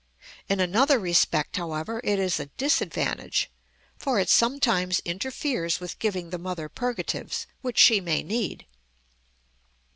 In 0.49 0.59
another 0.59 0.97
respect, 0.97 1.57
however, 1.57 2.01
it 2.03 2.17
is 2.17 2.39
a 2.39 2.47
disadvantage, 2.47 3.51
for 3.99 4.19
it 4.19 4.29
sometimes 4.29 4.99
interferes 5.05 5.79
with 5.79 5.99
giving 5.99 6.31
the 6.31 6.39
mother 6.39 6.69
purgatives, 6.69 7.45
which 7.61 7.77
she 7.77 8.01
may 8.01 8.23
need. 8.23 8.65